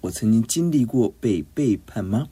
[0.00, 2.28] 我曾经经历过被背叛吗？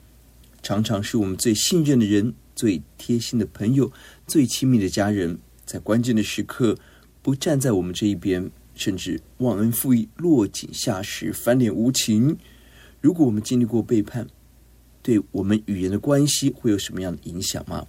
[0.63, 3.93] 常常是我们最信任的人、最贴心的朋友、
[4.27, 6.77] 最亲密的家人，在关键的时刻
[7.23, 12.37] 不站在我们这一边，甚至忘恩负义、落井下石、翻脸无情。
[13.01, 14.27] 如果我们经历过背叛，
[15.03, 17.87] 对我们与人的关系会有什么样的影响吗？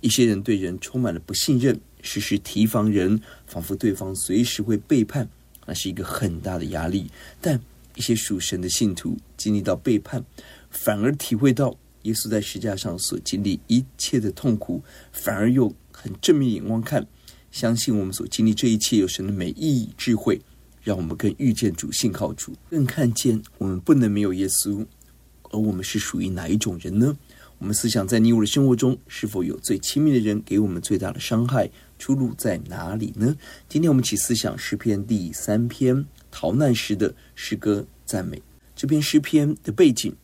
[0.00, 5.28] 一些人对人充满了不信任，时时提防人，仿佛对方随时会背叛，
[5.66, 7.10] 那是一个很大的压力。
[7.40, 7.58] 但
[7.96, 10.22] 一些属神的信徒经历到背叛，
[10.68, 14.82] 反而体会到耶稣在十字架上所经历一切的痛苦，
[15.12, 17.06] 反而用很正面眼光看，
[17.50, 20.38] 相信我们所经历这一切有神的美意智慧，
[20.82, 24.84] 让我们更遇见主、信靠主，更看见我们不能没有耶稣。
[25.52, 27.16] 而我们是属于哪一种人呢？
[27.58, 31.70] 我们思想在你我的生活中，是否有最亲密的人给我们最大的伤害？
[31.98, 33.36] 出路在哪里呢？
[33.68, 38.40] 今天我们起思想诗篇第三篇逃难时的诗歌赞美。
[38.80, 40.16] 这篇诗篇的背景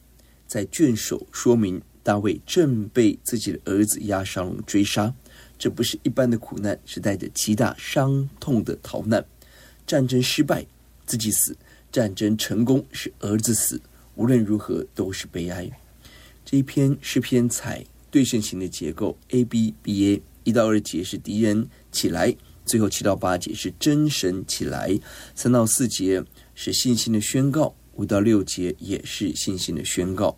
[0.46, 5.14] 在卷首说明大卫正被自己的儿子押沙龙追杀，
[5.58, 9.22] 这不是一般的苦难，是带着极大伤痛的逃难。
[9.86, 10.64] 战争失败，
[11.04, 11.52] 自己死；
[11.92, 13.78] 战争成功，是儿子死。
[14.14, 15.70] 无论如何都是悲哀。
[16.42, 22.34] 这一篇诗篇采对称型的结构，A B B A，一到二节是敌人起来，
[22.64, 24.98] 最后七到八节是真神起来，
[25.34, 26.24] 三到四节
[26.54, 30.36] 是信心的宣告，五到六节也是信心的宣告。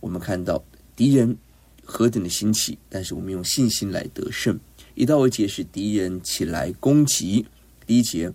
[0.00, 0.62] 我们看到
[0.96, 1.36] 敌人
[1.84, 4.58] 何等的兴起，但是我们用信心来得胜。
[4.94, 7.46] 一到二节是敌人起来攻击，
[7.86, 8.32] 第一节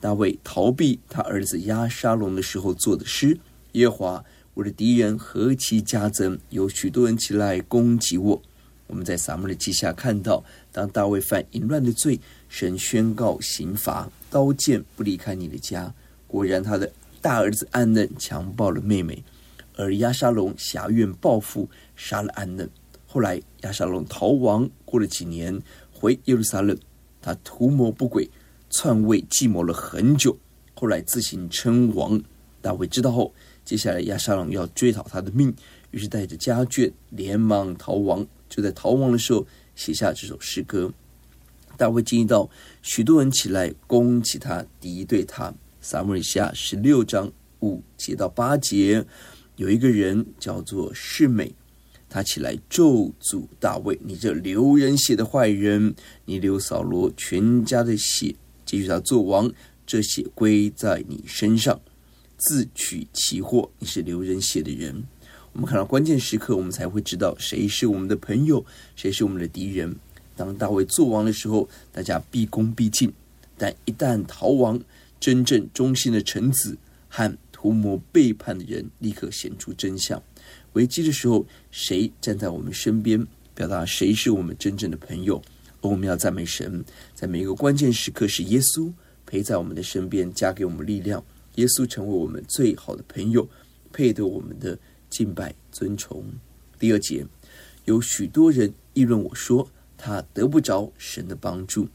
[0.00, 3.38] 大卫逃避他儿子押沙龙的时候做的诗。
[3.72, 4.24] 耶华，
[4.54, 8.42] 我的敌人何其加增，有许多人起来攻击我。
[8.86, 12.18] 我们在撒母耳记下看到，当大卫犯淫乱的罪，
[12.48, 15.92] 神宣告刑罚，刀剑不离开你的家。
[16.26, 16.90] 果然，他的
[17.20, 19.24] 大儿子暗嫩强暴了妹妹，
[19.76, 22.68] 而押沙龙挟怨报复，杀了暗嫩。
[23.06, 25.60] 后来押沙龙逃亡，过了几年
[25.92, 26.78] 回耶路撒冷，
[27.20, 28.28] 他图谋不轨，
[28.70, 30.36] 篡位计谋了很久，
[30.74, 32.20] 后来自行称王。
[32.60, 33.32] 大卫知道后，
[33.64, 35.54] 接下来，押沙龙要追讨他的命，
[35.90, 38.26] 于是带着家眷连忙逃亡。
[38.48, 40.92] 就在逃亡的时候，写下这首诗歌。
[41.76, 42.50] 大卫经历到
[42.82, 45.54] 许多人起来攻击他，敌对他。
[45.90, 49.06] 撒母耳记下十六章五节到八节，
[49.56, 51.54] 有一个人叫做示美，
[52.10, 55.94] 他起来咒诅大卫：“你这流人血的坏人，
[56.26, 58.34] 你流扫罗全家的血，
[58.66, 59.50] 继续他做王，
[59.86, 61.80] 这血归在你身上。”
[62.36, 65.04] 自取其祸，你是流人血的人。
[65.54, 68.62] 我们看到关键时刻，我们才会知道谁是我们的朋友，
[68.94, 69.96] 谁是我们的敌人。
[70.36, 73.08] 当大卫做王的时候，大家毕恭毕敬；
[73.56, 74.78] 但一旦逃亡，
[75.20, 76.76] 真正忠心的臣子
[77.08, 80.22] 和图谋背叛的人立刻显出真相。
[80.74, 85.42] 危机的时候，谁站在我们身边，表达谁是我们真正的朋友。
[85.80, 86.84] 而我们要赞美神，
[87.14, 88.92] 在每一个关键时刻，是耶稣
[89.26, 91.24] 陪在我们的身边，加给我们力量。
[91.54, 93.48] 耶稣成为我们最好的朋友，
[93.92, 94.78] 配得我们的
[95.10, 96.24] 敬拜尊崇。
[96.78, 97.26] 第二节，
[97.84, 101.88] 有许多人议论我说，他得不着神的帮助。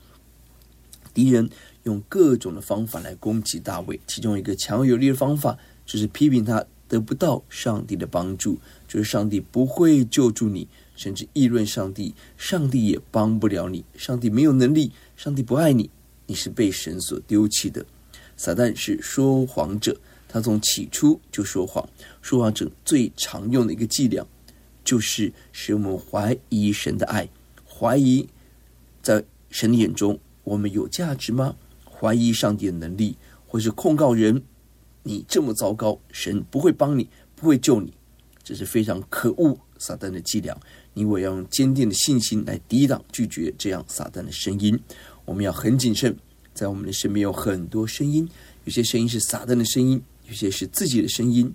[1.13, 1.50] 敌人
[1.83, 15.89] 用各种的方法来攻击大卫，其中一个强有力的方法就是批评他得不到上帝的帮助，就是上帝不会救助你，甚至议论上帝，上帝也帮不了你，上帝没有能力，上帝不爱你，
[16.27, 17.85] 你是被神所丢弃的。
[18.38, 19.97] 撒旦是说谎者，
[20.27, 21.88] 他从起初就说谎。
[22.21, 24.25] 说谎者最常用的一个伎俩，
[24.83, 27.27] 就是使我们怀疑神的爱，
[27.68, 28.27] 怀疑
[29.01, 31.56] 在神的眼中我们有价值吗？
[32.03, 33.15] 怀疑上帝的能力，
[33.47, 34.44] 或是控告人
[35.03, 37.94] 你这么糟糕，神不会帮你，不会救你，
[38.44, 40.53] 这是非常可恶撒旦的伎俩。
[40.94, 44.77] 你我要用坚定的信心来抵挡、拒绝这样撒旦的声音。
[45.23, 46.13] 我们要很谨慎，
[46.53, 48.27] 在我们的身边有很多声音，
[48.65, 51.49] 有些声音是撒旦的声音，有些是自己的声音，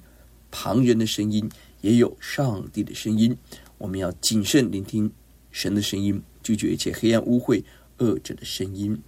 [0.51, 1.47] 旁人的声音，
[1.83, 3.37] 也有上帝的声音。
[3.77, 5.13] 我们要谨慎聆听
[5.51, 7.63] 神的声音，拒绝一切黑暗、污秽、
[7.99, 8.99] 恶者的声音。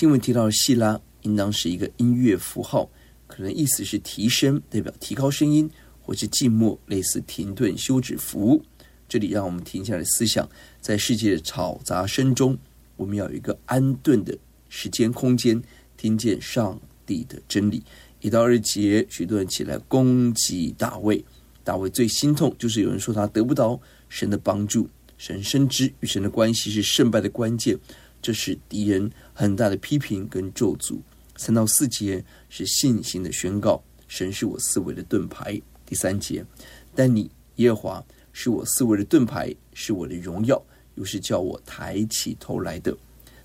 [0.00, 2.88] 经文提到的细拉，应当是一个音乐符号，
[3.26, 5.68] 可能意思是提升，代表提高声音，
[6.00, 8.64] 或是静默，类似停顿、休止符。
[9.06, 10.48] 这里让我们停下来思想，
[10.80, 12.56] 在世界的吵杂声中。
[12.96, 14.34] 我们要有一个安顿的
[14.70, 15.62] 时间空间，
[15.98, 17.82] 听见上帝的真理。
[18.22, 21.22] 一到二节，许多人起来攻击大卫。
[21.62, 24.88] 大卫最心痛，就是有人说他得不到神的帮助。
[25.18, 27.78] 神深知与神的关系是胜败的关键，
[28.22, 30.98] 这是敌人很大的批评跟咒诅。
[31.36, 35.60] 三到四节是信心的宣告，神是我四维的盾牌。
[35.86, 36.44] 第三节，
[36.94, 40.62] 但你耶和华是我四维的盾牌，是我的荣耀。
[40.96, 42.94] 又是叫我抬起头来的。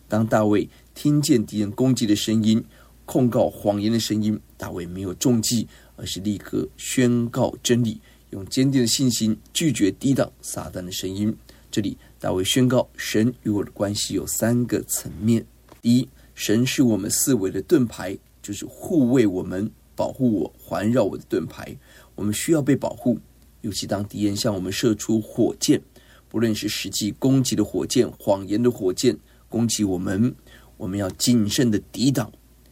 [0.10, 2.62] 当大卫听见敌人攻击的声音、
[3.06, 8.01] 控告谎言的声音，大卫没有中计，而是立刻宣告真理，
[8.31, 11.33] 用坚定的信心拒绝抵挡撒旦的声音。
[11.75, 15.45] 这里，大卫宣告神与我的关系有三个层面：
[15.81, 21.75] 第一，神是我们四维的盾牌，就是护卫我们、保护我、环绕我的盾牌。
[22.16, 23.19] 我们需要被保护，
[23.60, 25.81] 尤其当敌人向我们射出火箭。
[26.30, 29.18] 不论是实际攻击的火箭、谎言的火箭
[29.50, 30.33] 攻击我们，
[30.78, 32.31] 我们要谨慎的抵挡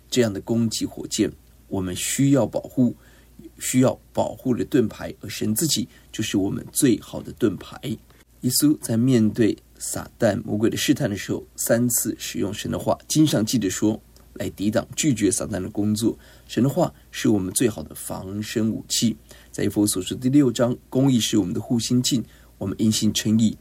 [0.09, 1.29] 这样的攻击火箭。
[1.67, 2.95] 我们需要保护，
[3.59, 7.77] 需要保护的盾牌，而神自己就是我们最好的盾牌。
[8.43, 14.01] 耶稣在面对撒旦魔鬼的试探的时候，三次使用神的话，经常记得说，
[14.33, 16.17] 来抵挡、拒绝撒旦的工作。
[16.45, 19.15] 神的话是我们最好的防身武器。
[19.49, 22.23] 在以弗所说第六章，公义是我们的护心镜。
[22.57, 23.57] 我们因信称义，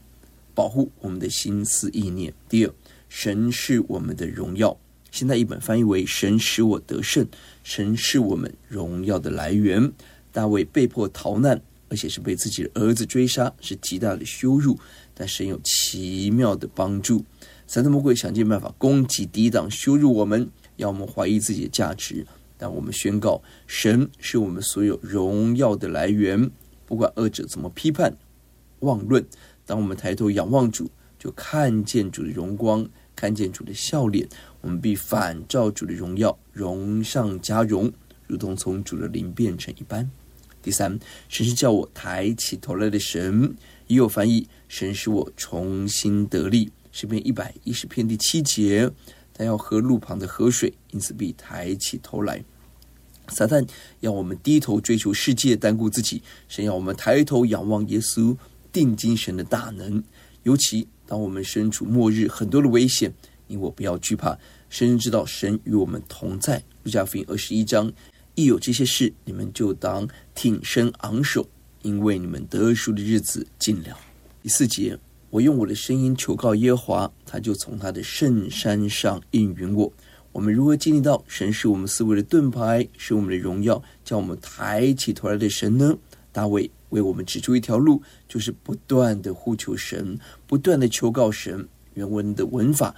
[0.53, 2.33] 保护我们的心思意念。
[2.49, 2.73] 第二，
[3.07, 4.77] 神是我们的荣耀。
[5.11, 7.25] 现在译本翻译为“神使我得胜”，
[7.63, 9.93] 神是我们荣耀的来源。
[10.31, 11.61] 大卫被迫逃难，
[11.93, 14.75] 而且是被自己的儿子追杀，是极大的羞辱。
[15.13, 17.23] 但神有奇妙的帮助。
[17.67, 22.25] 撒旦魔鬼想尽办法攻击、抵挡、羞辱我们，要我们怀疑自己的价值。
[22.57, 26.49] 但我们宣告，神是我们所有荣耀的来源。
[26.87, 28.17] 不管恶者怎么批判。
[28.79, 29.23] 妄论。
[29.63, 30.89] 当我们抬头仰望主，
[31.19, 34.27] 就看见主的荣光，看见主的笑脸。
[34.61, 37.93] 我们必反照主的荣耀，荣上加荣，
[38.25, 40.09] 如同从主的灵变成一般。
[40.63, 43.53] 第三，神是叫我抬起头来的神，
[43.87, 46.71] 也有翻译，神使我重新得力。
[46.93, 48.89] 诗篇一百一十篇第七节，
[49.33, 52.43] 他要喝路旁的河水，因此必抬起头来。
[53.27, 53.67] 撒旦
[53.99, 58.35] 要我们低头追求世界，单顾自己；神要我们抬头仰望耶稣。
[58.71, 60.03] 定睛神的大能，
[60.41, 63.13] 尤其当我们身处末日，很多的危险，
[63.45, 64.35] 你我不要惧怕，
[64.67, 66.63] 神知道神与我们同在。
[66.81, 67.93] 路加福音二十一章，
[68.35, 71.47] 一有这些事，你们就当挺身昂首，
[71.81, 73.97] 因为你们得赎的日子近了。
[74.41, 74.97] 第四节，
[75.29, 79.91] 我用我的声音求告耶和华，他就从他的圣山上应允我。
[80.31, 85.95] 我们如何经历到神是我们四围的盾牌，是我们的荣耀，叫我们抬起头来的神呢？
[86.31, 86.69] 大卫。
[86.89, 90.15] 为我们指出一条路，就是不断的呼求神，
[90.45, 91.67] 不断的求告神。
[91.95, 92.95] 原文的文法，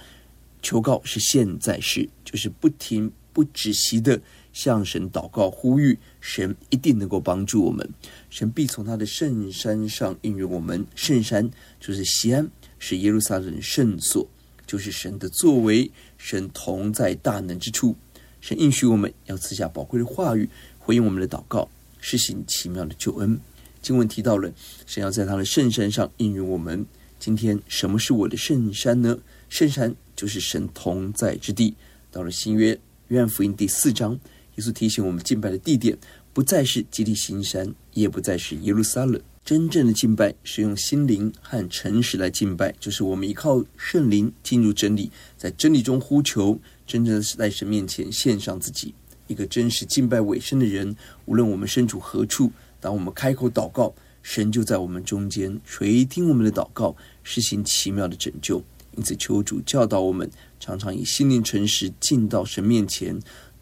[0.60, 4.20] 求告是现在式，就是不停不止息的
[4.56, 7.86] 向神祷告呼吁，神一定能够帮助我们，
[8.30, 10.82] 神必从他的圣山上应允我们。
[10.94, 12.48] 圣山就是西安，
[12.78, 14.26] 是耶路撒冷圣所，
[14.66, 17.94] 就是神的作为，神同在大能之处。
[18.40, 20.48] 神应许我们要赐下宝贵的话语，
[20.78, 21.68] 回应我们的祷告，
[22.00, 23.38] 施行奇妙的救恩。
[23.82, 24.50] 经文提到了
[24.86, 26.86] 神要在他的圣山上应允我们。
[27.18, 29.18] 今天什么是我的圣山呢？
[29.50, 31.74] 圣山就是神同在之地。
[32.10, 34.18] 到了新约约翰福音第四章，
[34.56, 35.96] 耶稣提醒我们敬拜的地点
[36.32, 39.20] 不再是基利心山，也不再是耶路撒冷。
[39.44, 48.92] 真正的敬拜是用心灵和诚实来敬拜，就是我们依靠圣灵进入真理，在真理中呼求，真正的是在神面前献上自己。
[49.28, 50.96] 一个真实敬拜委身的人，
[51.26, 52.50] 无论我们身处何处。
[52.80, 58.62] 当我们开口祷告，神就在我们中间垂听我们的祷告，实行奇妙的拯救。
[58.96, 63.16] 因此，求主教导我们，常常以心灵诚实进到神面前，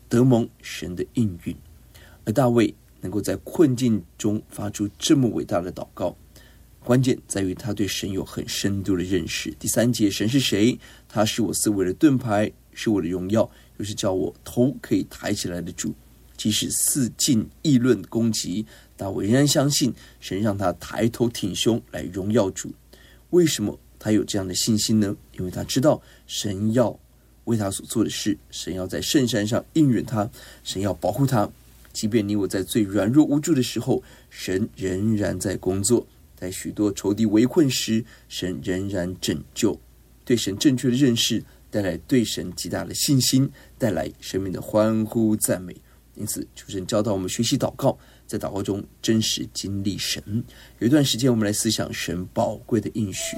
[0.08, 1.56] 得蒙神的应允。
[2.24, 6.16] 而大卫能够在困境中发出这么伟大的祷告，
[6.82, 9.50] 关键在于他对神有很深度的认识。
[9.58, 10.78] 第三节，神是谁？
[11.08, 15.94] 他是我思维的盾牌，是我的荣耀，又是叫我头可以抬起来的主。
[16.36, 22.72] 即使四境议论攻击，大卫仍然相信神让他抬头挺胸来荣耀主。
[23.30, 25.16] 为什么他有这样的信心呢？
[25.38, 26.98] 因为他知道神要
[27.44, 30.28] 为他所做的事，神要在圣山上应允他，
[30.62, 31.50] 神要保护他。
[31.92, 36.04] 即便你我在最软弱无助的时候，神仍然在工作；
[36.36, 39.78] 在许多仇敌围困时，神仍然拯救。
[40.24, 43.48] 对神正确的认识，带来对神极大的信心，
[43.78, 45.76] 带来生命的欢呼赞美。
[46.16, 47.96] 因此，求神教导我们学习祷告，
[48.26, 50.22] 在祷告中真实经历神。
[50.78, 53.36] 有一段时间，我们来思想神宝贵的应许。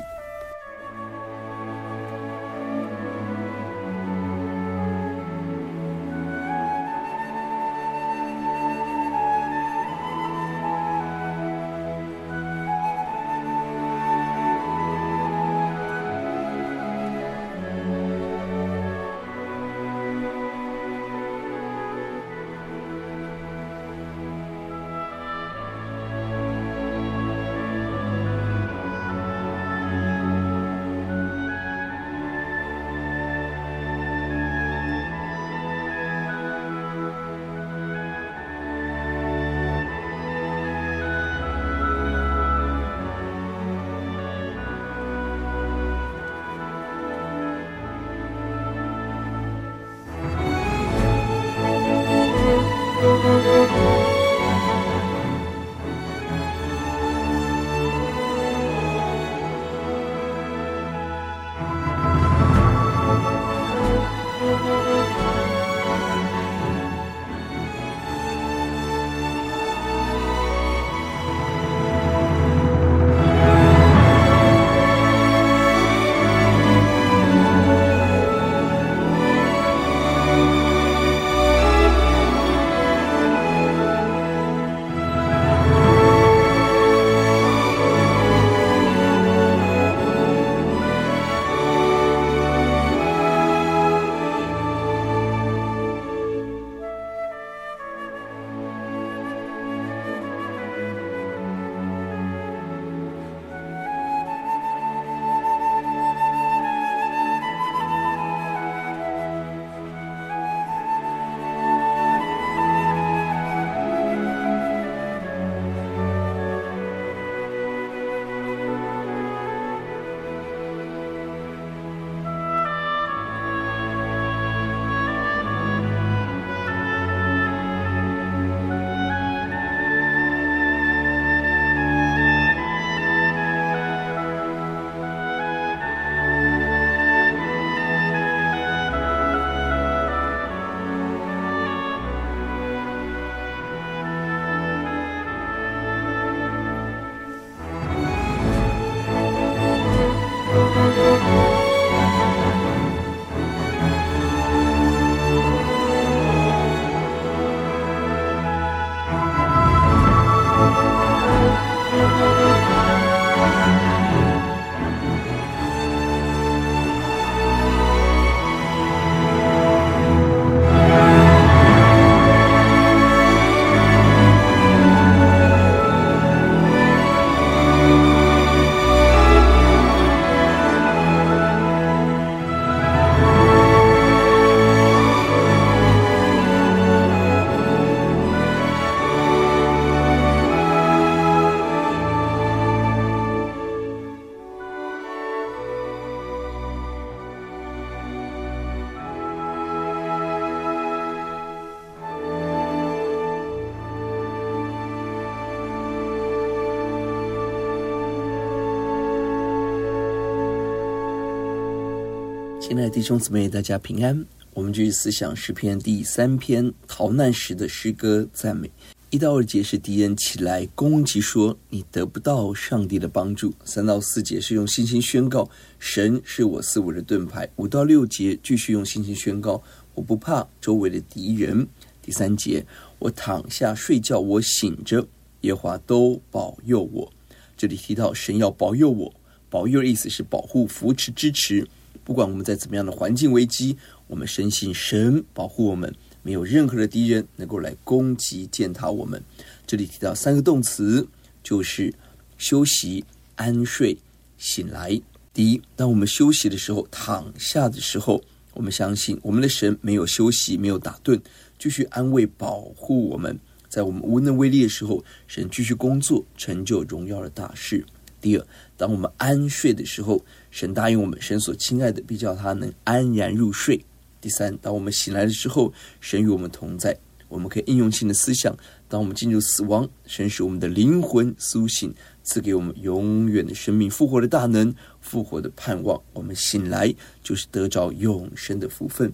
[212.97, 214.25] 弟兄姊妹，大家平安。
[214.55, 218.71] 我们继续思想诗篇第三篇逃难时的诗歌赞美。
[219.11, 223.53] 一到二节是敌人起来攻击，说你得不到上帝的帮助。
[223.67, 225.47] 三到四节是用信心宣告
[225.79, 227.47] 神是我四围的盾牌。
[227.57, 229.63] 五到六节继续用信心宣告
[229.95, 231.69] 我不怕周围的敌人。
[232.01, 232.65] 第三节
[232.99, 235.07] 我躺下睡觉，我醒着，
[235.43, 237.13] 耶华都保佑我。
[237.59, 239.13] 这里提到神要保佑我，
[239.51, 241.69] 保佑的意思是保护、扶持、支持。
[242.07, 249.21] 不管我们在怎么样的环境危机，我们深信神保护我们，没有任何的敌人能够来攻击践踏我们。
[249.67, 251.09] 这里提到三个动词，
[251.43, 251.93] 就是
[252.39, 253.99] 休息、安睡、
[254.39, 255.01] 醒来。
[255.35, 258.23] 第一，当我们休息的时候，躺下的时候，
[258.55, 261.21] 我们相信我们的神没有休息，没有打盹，
[261.59, 263.37] 继续安慰保护我们，
[263.69, 267.85] 在我们无能为力的时候，神继续工作，成就荣耀的大事。
[268.19, 268.47] 第二，
[268.77, 270.25] 当我们安睡的时候，
[270.57, 273.79] 神答应我们，神所亲爱的必叫他能安然入睡。
[274.23, 275.71] 第三，当我们醒来的时候，
[276.01, 276.97] 神与我们同在，
[277.29, 278.57] 我们可以应用性的思想。
[278.89, 286.01] 当我们进入死亡，神使我们的灵魂苏醒，赐给我们永远的生命、复活的大能、复活的盼望。
[286.15, 289.13] 我们醒来就是得着永生的福分。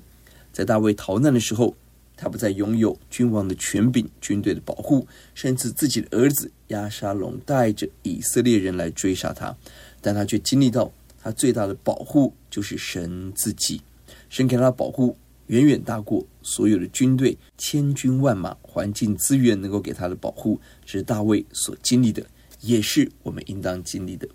[0.52, 1.74] 在大卫逃难的时候，
[2.16, 9.52] 他不再拥有君王的权柄、军队的保护，甚至自己的儿子亚沙龙带着以色列人来追杀他，
[10.00, 10.92] 但他却经历到
[11.22, 13.80] 他最大的保护就是神自己，
[14.28, 15.16] 神给他的保护。
[15.48, 22.24] 远远大过所有的军队，千军万马、环境资源能够给他的保护，这是大卫所经历的，
[22.60, 24.26] 也是我们应当经历的。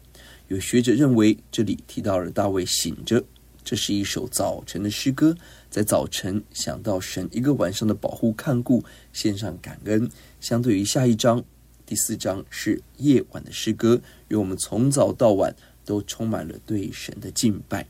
[0.49, 3.23] 有学者认为，这里提到了大卫醒着，
[3.63, 5.35] 这是一首早晨的诗歌，
[5.71, 10.07] 在早晨想到神一个晚上的保护看顾，献上感恩。
[10.39, 11.43] 相对于下一章
[11.85, 15.55] 第四章是夜晚的诗歌，愿我们从早到晚
[15.87, 17.87] 都充满了对神的敬拜。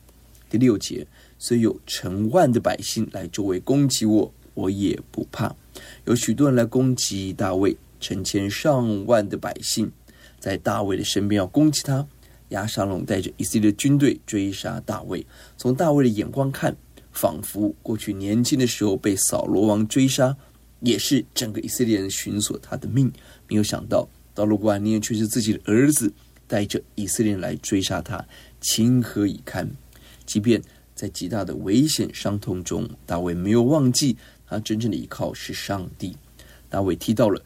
[0.49, 1.05] 第六节。
[1.39, 5.55] 虽有成万的百姓来周围攻击我，我也不怕。
[6.05, 9.91] 有许多人来攻击大卫，成千上万的百姓
[10.39, 12.07] 在大卫的身边要攻击他。
[12.49, 15.23] 亚沙龙带着以色列军队追杀大卫。
[15.57, 16.75] 从大卫的眼光看，
[17.11, 20.35] 仿佛过去年轻的时候被扫罗王追杀，
[20.79, 23.13] 也是整个以色列人寻索他的命。
[23.47, 26.11] 没有想到到了晚年，却是自己的儿子
[26.47, 28.25] 带着以色列人来追杀他，
[28.61, 29.69] 情何以堪？
[30.25, 30.61] 即便
[30.95, 36.15] 在极大的危险伤痛中，大卫没有忘记他真正的依靠是上帝。
[36.69, 37.41] 大卫提到了：“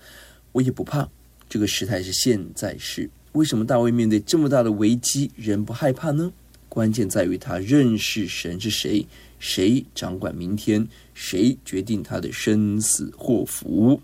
[0.53, 1.10] 我也不怕。”
[1.50, 3.10] 这个时态是现在是。
[3.34, 6.31] 为什么大卫面对这么大的危机仍不害怕呢？
[6.67, 9.05] 关键在于他认识神是谁，
[9.39, 14.01] 谁掌管明天，谁决定他的生死祸福。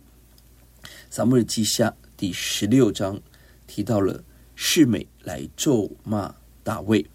[1.10, 3.20] 撒母耳记下第十六章
[3.66, 4.24] 提到了
[4.58, 7.06] 示美来咒骂大卫。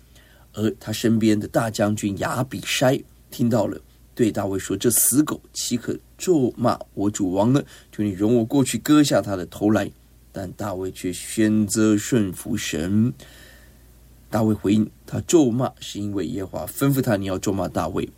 [0.55, 3.81] 而他身边的大将军亚比筛听到了，
[4.15, 7.63] 对大卫说：“这死狗岂可咒骂我主王呢？
[7.91, 9.91] 求你容我过去割下他的头来。”
[10.31, 13.13] 但大卫却选择顺服神。
[14.31, 18.09] 大卫回应：“他咒骂是因为耶和华吩咐他，你要咒骂大卫。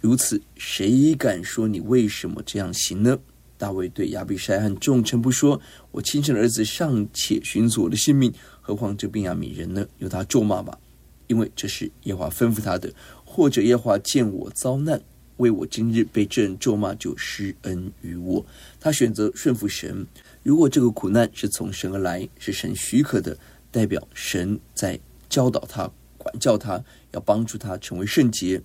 [0.00, 3.18] 如此，谁敢说你为什么这样行呢？”
[3.56, 5.60] 大卫对亚比筛和众臣不说
[5.92, 9.86] ：“我亲生的儿子尚且寻索我的性命，何况这便雅悯人呢？
[9.98, 10.78] 由他咒骂吧。”
[11.28, 12.92] 因为这是耶华吩咐他的，
[13.24, 15.00] 或者耶华见我遭难，
[15.38, 18.44] 为我今日被这人咒骂，就施恩于我。
[18.78, 20.06] 他选择顺服神。
[20.42, 23.38] 如果这个苦难是从神而来，是神许可的，
[23.70, 24.98] 代表神在
[25.30, 28.60] 教导他、管教他，要帮助他成为圣洁。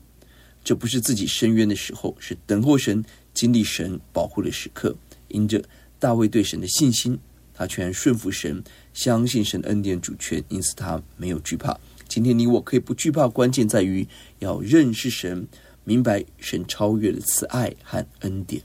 [0.61, 4.93] 这不是自己伸冤的时候，是等候神、经历神保护的时刻。
[5.29, 5.63] 因着
[5.99, 7.17] 大卫对神的信心，
[7.57, 11.75] 他全顺服神，相信神恩典主权，因此他没有惧怕。
[12.07, 15.47] 今天你我可以不惧怕，关键在于要认识神，
[15.83, 18.61] 明白神超越的慈爱和恩典。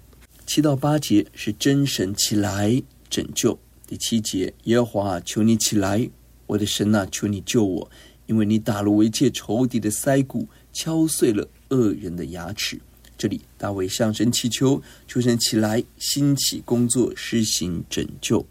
[0.47, 3.59] 七到八节是真神起来拯救。
[3.87, 6.11] 第七节，耶和华求你起来，
[6.47, 7.91] 我的神啊，求你救我，
[8.27, 12.79] 因为你打了我一切仇敌的腮骨，敲碎了恶人的牙齿。
[13.17, 18.45] 这里大卫向神祈求，求神起来兴起工作，施行拯救。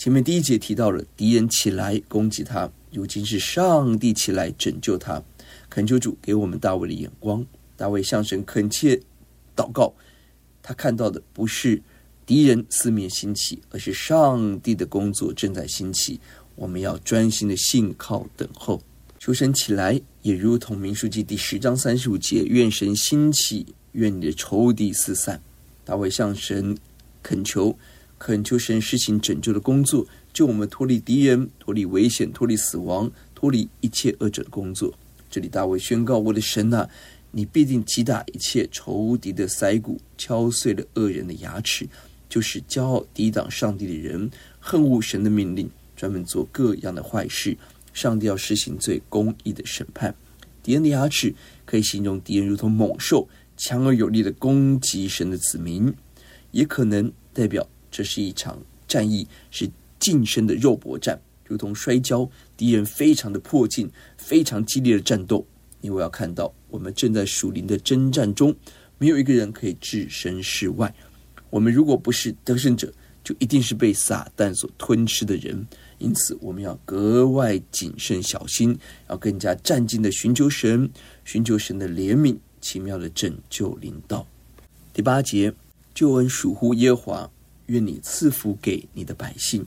[0.00, 2.70] 前面第一节提到了敌人起来攻击他。
[2.90, 5.22] 如今是上帝起来拯救他，
[5.68, 7.44] 恳求主给我们大卫的眼光。
[7.76, 8.98] 大卫向神恳切
[9.54, 9.92] 祷告，
[10.62, 11.82] 他看到的不是
[12.24, 16.18] 敌人四面兴起，而是上帝的工作正在兴起。
[16.54, 18.82] 我们要专心的信靠等候，
[19.18, 25.42] 求神起来，也如同民数记第十章三十五节，愿神兴起，愿你的仇敌四散。
[25.84, 26.74] 大卫向神
[27.22, 27.78] 恳求，
[28.20, 30.06] 恳求神施行拯救的工作。
[30.32, 34.94] 救我们脱离敌人，脱离危险，脱离死亡，脱离一切恶者的工作。
[35.28, 36.88] 这里大卫宣告：“我的神啊，
[37.32, 41.88] 你必定击打一切仇敌的腮骨，敲碎了恶人的牙齿。”
[42.28, 44.30] 就是骄傲抵挡上帝的人，
[44.60, 47.56] 恨恶神的命令，专门做各样的坏事。
[47.92, 50.14] 上帝要施行最公义的审判。
[50.62, 55.92] 敌人的牙齿可以形容敌人如同猛兽，强而有力的攻击神的子民，
[56.52, 59.70] 也可能代表这是一场战役，是。
[60.00, 62.26] 近身的肉搏战，如同摔跤，
[62.56, 65.46] 敌人非常的迫近，非常激烈的战斗。
[65.82, 68.56] 因为要看到，我们正在属灵的征战中，
[68.96, 70.94] 没有一个人可以置身事外。
[71.50, 72.90] 我们如果不是得胜者，
[73.22, 75.66] 就一定是被撒旦所吞噬的人。
[75.98, 78.74] 因此，我们要格外谨慎小心，
[79.10, 80.90] 要更加战兢的寻求神，
[81.26, 84.26] 寻求神的怜悯，奇妙的拯救临到。
[84.94, 85.52] 第八节，
[85.94, 87.30] 救恩属乎耶和华，
[87.70, 89.64] 愿你赐福给你的百姓。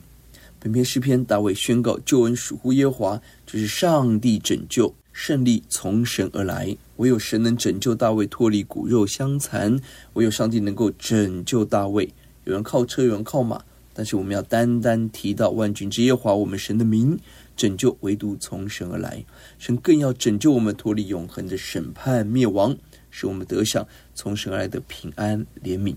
[0.60, 6.76] 本篇诗篇，大卫宣告救恩属乎耶和华，就是上帝拯救，胜利从神而来。
[6.96, 9.80] 唯有神能拯救大卫脱离骨肉相残，
[10.12, 12.12] 唯有上帝能够拯救大卫。
[12.44, 13.62] 有人靠车，有人靠马，
[13.94, 17.18] 但是我们要单单提到万军之耶华，我们神的名。
[17.56, 19.24] 拯救唯独从神而来，
[19.58, 22.76] 神更要拯救我们脱离永恒的审判灭亡，
[23.10, 25.94] 使我们得享从神而来的平安怜悯。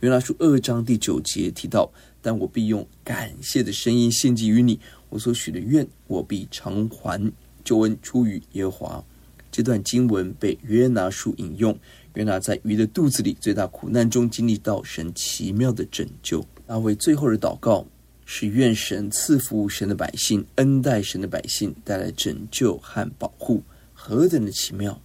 [0.00, 1.90] 约拿书二章第九节提到
[2.22, 7.32] ：“但我必用感谢的声音献祭于你，我所许的愿我必偿还。
[7.64, 9.04] 救恩出于耶和华。”
[9.50, 11.76] 这段经文被约拿书引用。
[12.14, 16.44] 约拿在鱼的肚子里最大苦难中经历到神奇妙的拯救。
[16.66, 17.86] 大卫最后的祷告。
[18.30, 23.62] 是愿神赐福神的百姓，恩待神的百姓，带来拯救和保护，
[23.94, 25.00] 何等的奇妙！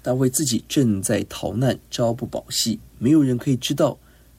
[0.00, 3.98] 大卫自己正在逃难，朝不保夕，没有人可以知道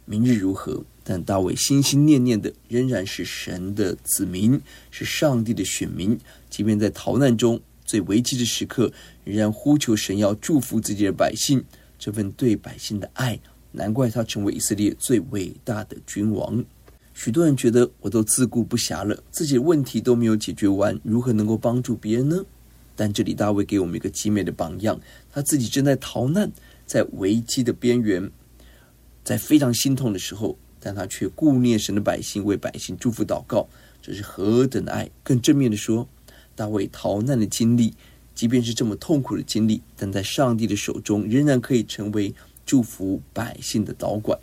[0.10, 0.84] 明日如何。
[1.04, 6.18] 但大卫心心念念的仍然是神的子民，是上帝的选民。
[6.50, 8.92] 即便在逃难中最危机的时刻，
[9.24, 11.64] 仍然呼求神要祝福自己的百姓。
[11.98, 13.40] 这份对百姓的爱，
[13.72, 16.64] 难怪他成为以色列最伟大的君王。
[17.14, 22.46] 许多人觉得我都自顾不暇了，自己的问题都没有解决完，如何能够帮助别人呢？
[22.96, 25.00] 但这里大卫给我们一个极美的榜样，
[25.32, 26.52] 他自己正在逃难，
[26.86, 28.30] 在危机的边缘，
[29.30, 33.68] 在非常心痛的时候，但他却顾念神的百姓，为百姓祝福祷告，
[34.02, 35.08] 这是何等的爱！
[35.22, 36.08] 更正面的说，
[36.56, 37.94] 大卫逃难的经历，
[38.34, 42.34] 即便是这么痛苦的经历，但在上帝的手中，仍然可以成为
[42.66, 44.40] 祝福百姓的导管。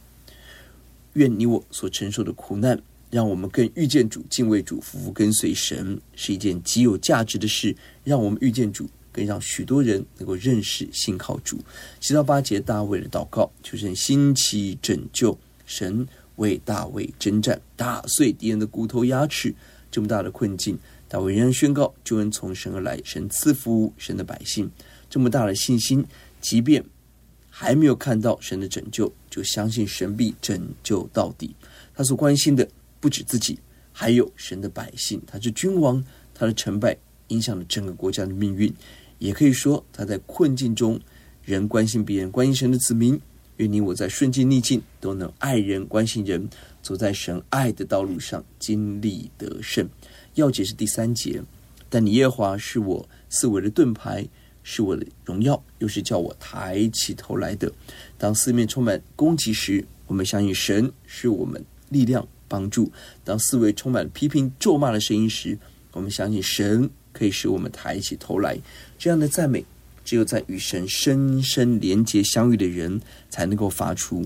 [1.15, 7.75] 愿你我所承受的苦难，让我们更遇见主、敬畏主、服服跟随神，是一件极有价值的事。
[8.05, 11.59] 让我们遇见主，更让许多人能够认识、信靠主。
[12.01, 19.55] 七到八节，大卫的祷告，求神兴起拯救，神为大卫征战，打碎敌人的骨头牙齿。
[19.91, 24.71] 这么大的困境，大卫仍然宣告救恩从神而来，神赐福神的百姓。
[25.09, 26.05] 这么大的信心，
[26.43, 26.85] 即便
[27.49, 31.57] 还没有看到神的拯救，就相信神必拯救到底。
[31.95, 32.69] 他所关心的
[33.01, 33.59] 不止自己，
[33.93, 35.23] 还有神的百姓。
[35.27, 36.95] 他是君王，他的成败
[37.29, 38.71] 影响了整个国家的命运。
[39.19, 41.01] 也可以说，他在困境中
[41.45, 43.21] 仍关心别人，关心神的子民。
[43.57, 46.49] 愿你我在顺境逆境都能爱人、关心人，
[46.83, 49.89] 走在神爱的道路上，经历得胜。
[50.35, 51.43] 要解是第三节，
[51.89, 54.27] 但你耶华是我四围的盾牌。
[54.69, 57.73] 是我的荣耀，又是叫我抬起头来的。
[58.19, 62.91] 当四面充满攻击时，我们相信神是我们力量帮助；
[63.23, 65.57] 当四围充满批评咒骂的声音时，
[65.93, 68.59] 我们相信神可以使我们抬起头来。
[68.99, 69.65] 这样的赞美，
[70.05, 74.25] 只有在与神深深连结相遇的人才能够发出。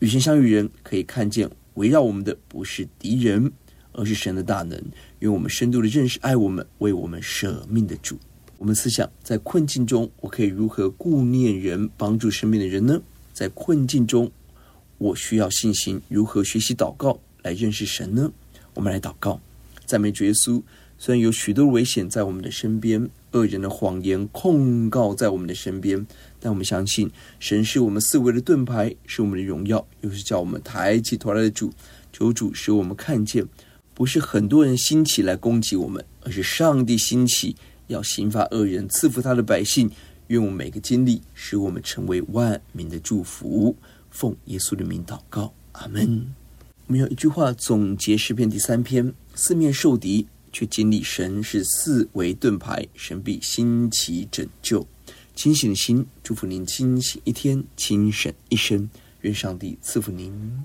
[0.00, 3.50] 与神相遇人可以看见，围绕我们的不是敌人，
[3.92, 4.80] 而是神的大能。
[5.20, 8.18] 愿我们深度的认识爱我们、为我们舍命的主。
[8.58, 13.00] 我们思想，在困境中，我可以如何顾念人、帮助身边的人呢？
[13.32, 14.30] 在困境中，
[14.98, 18.30] 我需要信心，如何学习祷告来认识神呢？
[18.74, 19.40] 我们来祷告，
[19.86, 20.62] 赞美主耶稣。
[20.98, 26.06] 虽然有许多危险在我们的身边，恶人的谎言控告在我们的身边，
[26.40, 31.70] 但我们相信神是我们四维的盾牌，是我们的荣耀，又是叫我们抬起头来的主。
[32.12, 33.44] 求主使我们看见，
[33.92, 37.56] 不是很多人兴起来攻击我们，而是上帝兴起。
[37.88, 39.90] 要刑罚恶人，赐福他的百姓。
[40.28, 43.76] 愿我们每个经历，使我们成为万民的祝福。
[44.10, 46.32] 奉耶稣的名祷告，阿门。
[46.86, 54.86] 我们有一句话总结诗篇第三篇：四面受敌，却经历神是四维盾牌，神必兴起拯救。
[55.34, 58.88] 清醒的心，祝福您清醒一天，清醒一生。
[59.22, 60.64] 愿上帝赐福您。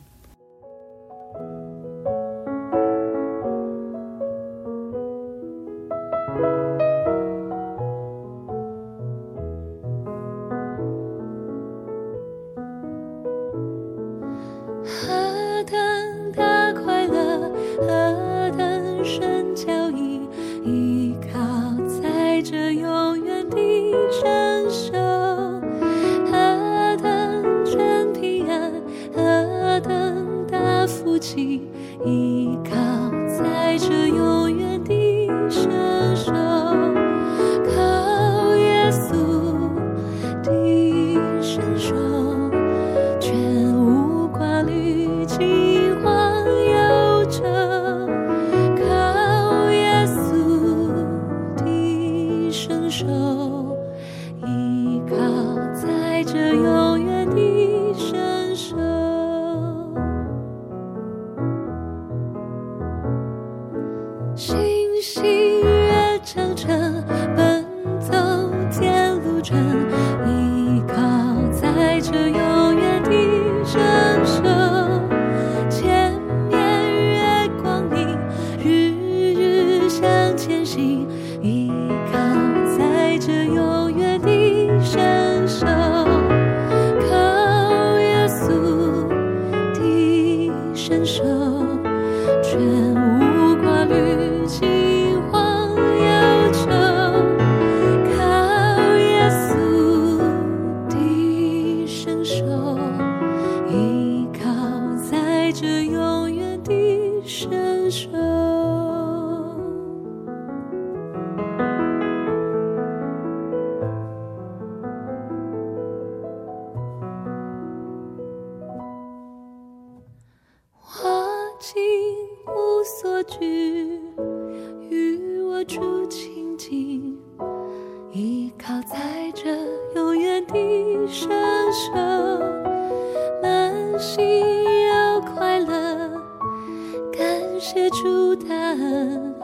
[137.60, 139.36] 写出答案，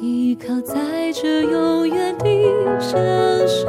[0.00, 2.24] 依靠在这永远的
[2.80, 3.66] 坚守。